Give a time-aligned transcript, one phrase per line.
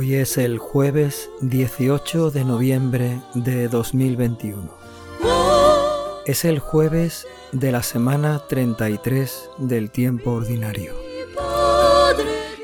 [0.00, 4.68] es el jueves 18 de noviembre de 2021.
[6.26, 10.94] Es el jueves de la semana 33 del tiempo ordinario.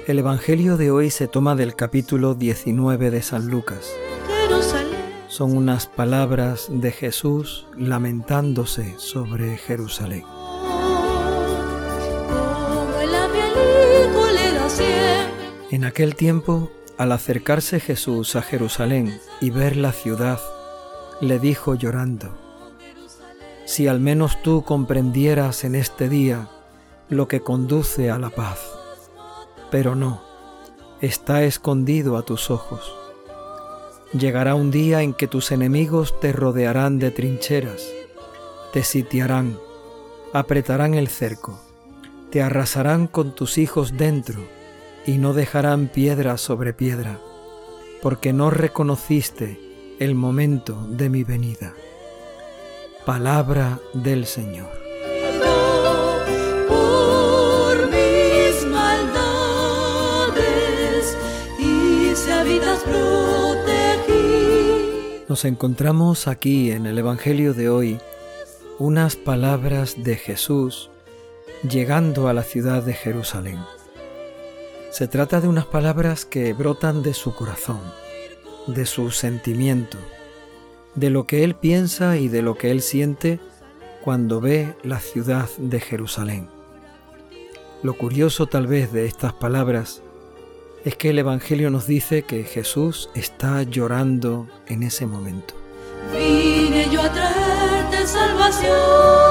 [0.07, 3.91] El Evangelio de hoy se toma del capítulo 19 de San Lucas.
[5.29, 10.24] Son unas palabras de Jesús lamentándose sobre Jerusalén.
[15.71, 20.41] En aquel tiempo, al acercarse Jesús a Jerusalén y ver la ciudad,
[21.21, 22.37] le dijo llorando,
[23.65, 26.49] Si al menos tú comprendieras en este día
[27.09, 28.59] lo que conduce a la paz,
[29.71, 30.23] pero no,
[31.01, 32.93] está escondido a tus ojos.
[34.13, 37.87] Llegará un día en que tus enemigos te rodearán de trincheras,
[38.73, 39.57] te sitiarán,
[40.32, 41.60] apretarán el cerco,
[42.30, 44.57] te arrasarán con tus hijos dentro,
[45.09, 47.18] y no dejarán piedra sobre piedra,
[48.02, 49.59] porque no reconociste
[49.98, 51.73] el momento de mi venida.
[53.06, 54.68] Palabra del Señor.
[65.26, 67.98] Nos encontramos aquí en el Evangelio de hoy
[68.78, 70.91] unas palabras de Jesús
[71.66, 73.59] llegando a la ciudad de Jerusalén.
[74.91, 77.81] Se trata de unas palabras que brotan de su corazón,
[78.67, 79.99] de su sentimiento,
[80.94, 83.39] de lo que él piensa y de lo que él siente
[84.03, 86.49] cuando ve la ciudad de Jerusalén.
[87.83, 90.03] Lo curioso tal vez de estas palabras
[90.84, 95.54] es que el Evangelio nos dice que Jesús está llorando en ese momento.
[96.12, 99.28] Vine yo a traerte salvación,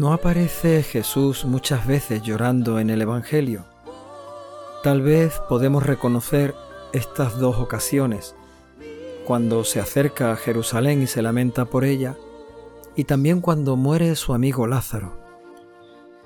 [0.00, 3.66] No aparece Jesús muchas veces llorando en el Evangelio.
[4.82, 6.54] Tal vez podemos reconocer
[6.94, 8.34] estas dos ocasiones,
[9.26, 12.16] cuando se acerca a Jerusalén y se lamenta por ella,
[12.96, 15.12] y también cuando muere su amigo Lázaro.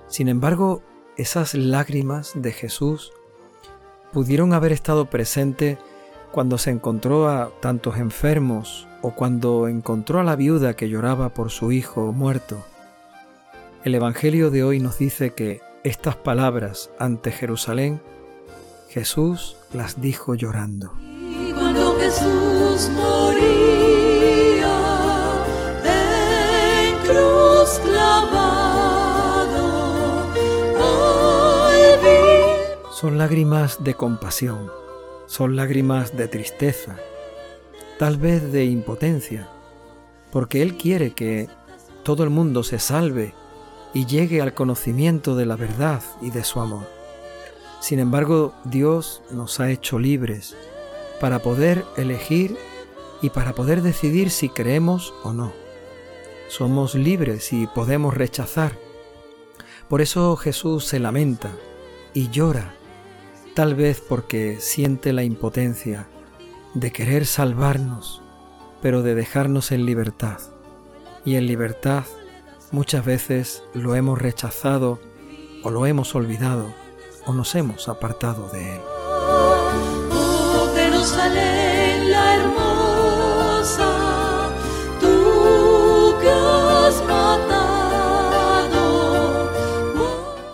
[0.07, 0.81] Sin embargo,
[1.17, 3.11] esas lágrimas de Jesús
[4.13, 5.79] pudieron haber estado presentes
[6.31, 11.51] cuando se encontró a tantos enfermos o cuando encontró a la viuda que lloraba por
[11.51, 12.65] su hijo muerto
[13.85, 18.01] el Evangelio de hoy nos dice que estas palabras ante Jerusalén,
[18.89, 20.95] Jesús las dijo llorando.
[21.53, 23.45] cuando Jesús moría
[25.85, 29.13] en cruz clavado,
[32.91, 34.71] son lágrimas de compasión,
[35.27, 36.97] son lágrimas de tristeza,
[37.99, 39.47] tal vez de impotencia,
[40.33, 41.51] porque Él quiere que
[42.03, 43.35] todo el mundo se salve
[43.95, 46.87] y llegue al conocimiento de la verdad y de su amor.
[47.81, 50.57] Sin embargo, Dios nos ha hecho libres
[51.21, 52.57] para poder elegir
[53.23, 55.53] y para poder decidir si creemos o no.
[56.49, 58.77] Somos libres y podemos rechazar.
[59.89, 61.51] Por eso Jesús se lamenta
[62.13, 62.75] y llora,
[63.55, 66.09] tal vez porque siente la impotencia
[66.75, 68.23] de querer salvarnos,
[68.83, 70.41] pero de dejarnos en libertad.
[71.25, 72.05] Y en libertad
[72.75, 74.99] Muchas veces lo hemos rechazado
[75.63, 76.75] o lo hemos olvidado
[77.25, 78.81] o nos hemos apartado de él.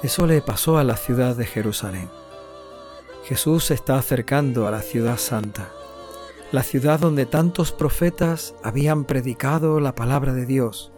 [0.03, 2.11] Eso le pasó a la ciudad de Jerusalén.
[3.25, 5.71] Jesús se está acercando a la ciudad santa,
[6.53, 10.93] la ciudad donde tantos profetas habían predicado la palabra de Dios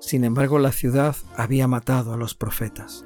[0.00, 3.04] sin embargo, la ciudad había matado a los profetas.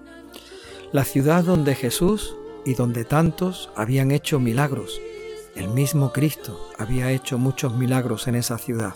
[0.92, 5.00] La ciudad donde Jesús y donde tantos habían hecho milagros.
[5.56, 8.94] El mismo Cristo había hecho muchos milagros en esa ciudad.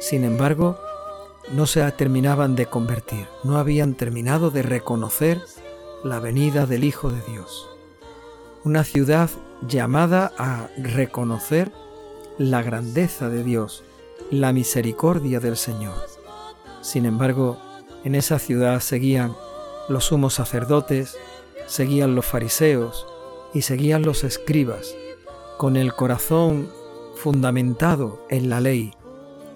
[0.00, 0.78] Sin embargo,
[1.52, 5.40] no se terminaban de convertir, no habían terminado de reconocer
[6.04, 7.68] la venida del Hijo de Dios.
[8.64, 9.30] Una ciudad
[9.66, 11.72] llamada a reconocer
[12.36, 13.82] la grandeza de Dios,
[14.30, 16.17] la misericordia del Señor.
[16.88, 17.58] Sin embargo,
[18.02, 19.36] en esa ciudad seguían
[19.90, 21.18] los sumos sacerdotes,
[21.66, 23.06] seguían los fariseos
[23.52, 24.94] y seguían los escribas,
[25.58, 26.70] con el corazón
[27.14, 28.94] fundamentado en la ley,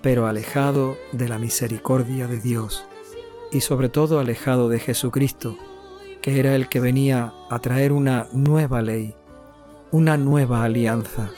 [0.02, 2.84] pero alejado de la misericordia de Dios
[3.50, 5.56] y sobre todo alejado de Jesucristo,
[6.20, 9.14] que era el que venía a traer una nueva ley,
[9.90, 11.31] una nueva alianza,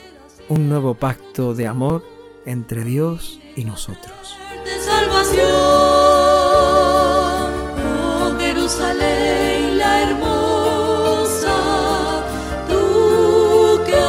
[0.49, 2.03] un nuevo pacto de amor
[2.47, 4.44] entre Dios y nosotros
[4.95, 5.51] salvación.
[7.87, 11.57] Oh Jerusalén, la hermosa,
[13.87, 14.03] que.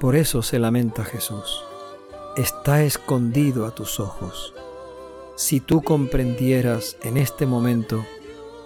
[0.00, 1.64] Por eso se lamenta Jesús.
[2.36, 4.54] Está escondido a tus ojos.
[5.36, 8.04] Si tú comprendieras en este momento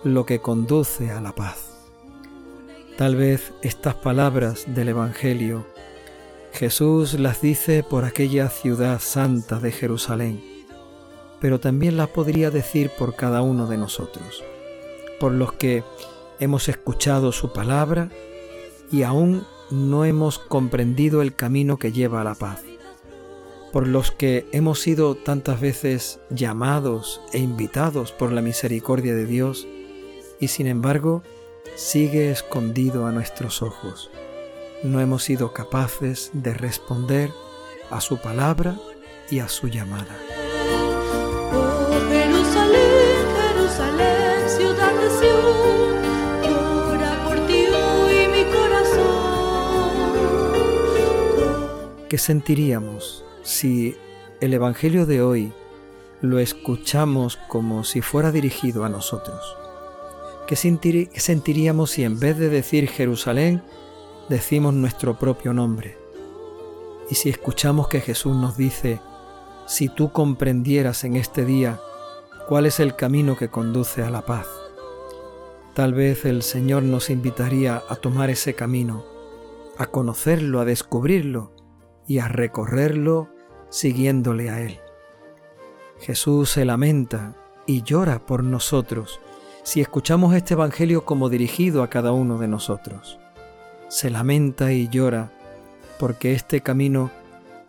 [0.04, 1.70] lo que conduce a la paz.
[2.98, 5.66] Tal vez estas palabras del Evangelio
[6.52, 10.42] Jesús las dice por aquella ciudad santa de Jerusalén,
[11.40, 14.44] pero también las podría decir por cada uno de nosotros,
[15.18, 15.82] por los que
[16.40, 18.10] hemos escuchado su palabra
[18.90, 22.60] y aún no hemos comprendido el camino que lleva a la paz,
[23.72, 29.66] por los que hemos sido tantas veces llamados e invitados por la misericordia de Dios
[30.38, 31.22] y sin embargo
[31.76, 34.10] sigue escondido a nuestros ojos.
[34.82, 37.30] No hemos sido capaces de responder
[37.90, 38.76] a su palabra
[39.30, 40.18] y a su llamada.
[41.52, 46.02] Oh Jerusalén, Jerusalén, ciudad de Sion,
[46.42, 48.98] llora por ti hoy mi corazón.
[52.08, 53.96] ¿Qué sentiríamos si
[54.40, 55.52] el Evangelio de hoy
[56.22, 59.56] lo escuchamos como si fuera dirigido a nosotros?
[60.48, 63.62] ¿Qué sentiríamos si en vez de decir Jerusalén,
[64.28, 65.98] decimos nuestro propio nombre?
[67.10, 69.00] Y si escuchamos que Jesús nos dice,
[69.66, 71.80] si tú comprendieras en este día
[72.48, 74.46] cuál es el camino que conduce a la paz,
[75.74, 79.04] tal vez el Señor nos invitaría a tomar ese camino,
[79.78, 81.52] a conocerlo, a descubrirlo
[82.06, 83.28] y a recorrerlo
[83.70, 84.80] siguiéndole a Él.
[86.00, 87.36] Jesús se lamenta
[87.66, 89.20] y llora por nosotros
[89.62, 93.18] si escuchamos este Evangelio como dirigido a cada uno de nosotros.
[93.92, 95.30] Se lamenta y llora
[95.98, 97.10] porque este camino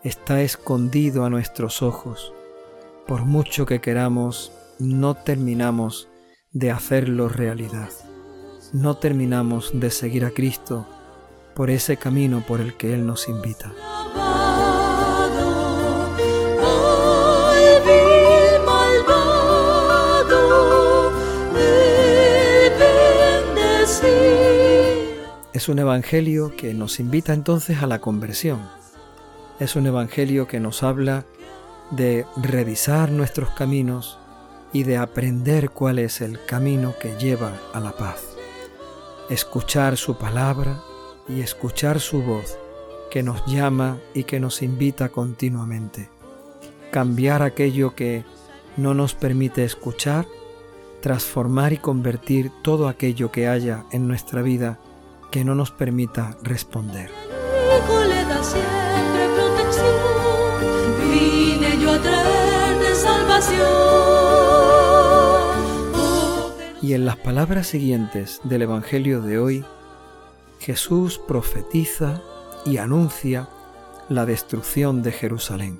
[0.05, 2.31] está escondido a nuestros ojos.
[3.05, 6.07] Por mucho que queramos, no terminamos
[6.53, 7.89] de hacerlo realidad.
[8.71, 10.87] No terminamos de seguir a Cristo
[11.55, 13.73] por ese camino por el que Él nos invita.
[25.53, 28.59] Es un evangelio que nos invita entonces a la conversión.
[29.59, 31.25] Es un evangelio que nos habla
[31.91, 34.17] de revisar nuestros caminos
[34.71, 38.23] y de aprender cuál es el camino que lleva a la paz.
[39.29, 40.81] Escuchar su palabra
[41.29, 42.57] y escuchar su voz
[43.11, 46.09] que nos llama y que nos invita continuamente.
[46.91, 48.25] Cambiar aquello que
[48.75, 50.25] no nos permite escuchar,
[50.99, 54.79] transformar y convertir todo aquello que haya en nuestra vida
[55.33, 57.09] que no nos permita responder.
[66.83, 69.65] Y en las palabras siguientes del Evangelio de hoy,
[70.59, 72.21] Jesús profetiza
[72.63, 73.49] y anuncia
[74.09, 75.79] la destrucción de Jerusalén.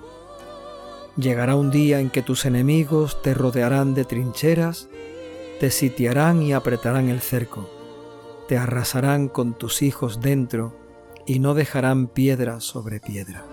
[1.15, 4.89] Llegará un día en que tus enemigos te rodearán de trincheras,
[5.59, 7.69] te sitiarán y apretarán el cerco
[8.47, 10.75] te arrasarán con tus hijos dentro
[11.25, 13.45] y no dejarán piedra sobre piedra.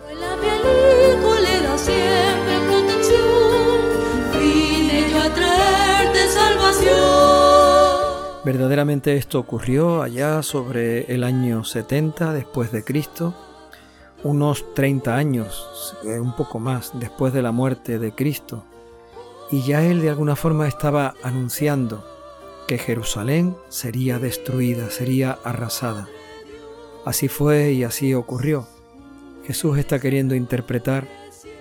[8.43, 13.35] Verdaderamente esto ocurrió allá sobre el año 70 después de Cristo,
[14.25, 18.65] unos 30 años, eh, un poco más después de la muerte de Cristo,
[19.51, 22.10] y ya él de alguna forma estaba anunciando
[22.71, 26.07] que Jerusalén sería destruida, sería arrasada.
[27.05, 28.69] Así fue y así ocurrió.
[29.45, 31.09] Jesús está queriendo interpretar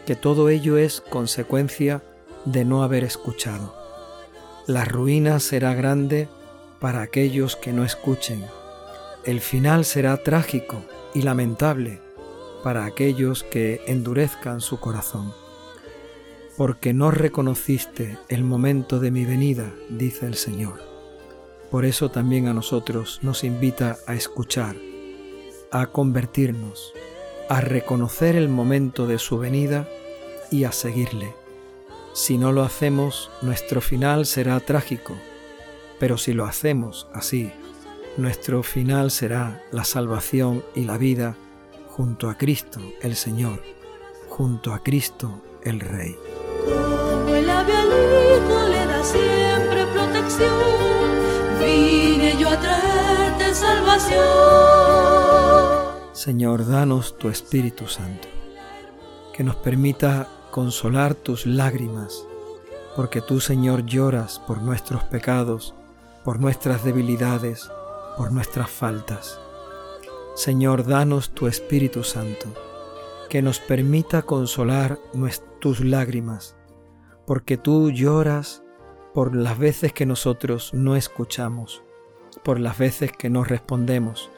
[0.05, 2.03] que todo ello es consecuencia
[2.45, 3.73] de no haber escuchado.
[4.67, 6.29] La ruina será grande
[6.79, 8.45] para aquellos que no escuchen.
[9.25, 10.85] El final será trágico
[11.15, 12.03] y lamentable
[12.63, 15.33] para aquellos que endurezcan su corazón.
[16.55, 20.88] Porque no reconociste el momento de mi venida, dice el Señor.
[21.71, 24.75] Por eso también a nosotros nos invita a escuchar,
[25.71, 26.93] a convertirnos,
[27.47, 29.87] a reconocer el momento de su venida
[30.51, 31.33] y a seguirle.
[32.13, 35.15] Si no lo hacemos, nuestro final será trágico,
[35.99, 37.51] pero si lo hacemos así,
[38.17, 41.35] nuestro final será la salvación y la vida
[41.87, 43.61] junto a Cristo el Señor,
[44.27, 46.17] junto a Cristo el Rey.
[56.13, 58.27] Señor, danos tu Espíritu Santo,
[59.33, 62.25] que nos permita consolar tus lágrimas,
[62.95, 65.73] porque tú, Señor, lloras por nuestros pecados,
[66.23, 67.71] por nuestras debilidades,
[68.17, 69.39] por nuestras faltas.
[70.35, 72.47] Señor, danos tu Espíritu Santo,
[73.29, 74.99] que nos permita consolar
[75.59, 76.55] tus lágrimas,
[77.25, 78.61] porque tú lloras
[79.13, 81.83] por las veces que nosotros no escuchamos,
[82.49, 84.31] por las veces que no respondemos,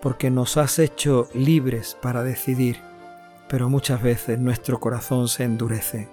[0.00, 2.80] porque nos has hecho libres para decidir,
[3.50, 6.08] pero muchas veces nuestro corazón se endurece.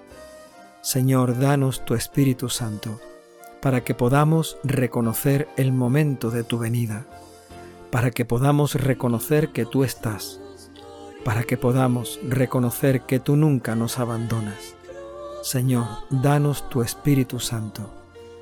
[0.82, 3.00] Señor, danos tu Espíritu Santo,
[3.62, 7.06] para que podamos reconocer el momento de tu venida,
[7.92, 10.42] para que podamos reconocer que tú estás,
[11.24, 14.76] para que podamos reconocer que tú nunca nos abandonas.
[15.44, 17.90] Señor, danos tu Espíritu Santo,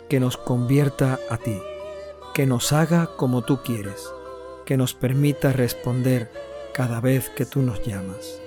[0.09, 1.59] que nos convierta a ti,
[2.35, 4.11] que nos haga como tú quieres,
[4.65, 6.29] que nos permita responder
[6.73, 8.41] cada vez que tú nos llamas.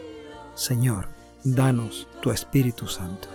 [0.54, 1.09] Señor,
[1.42, 3.28] danos tu Espíritu Santo.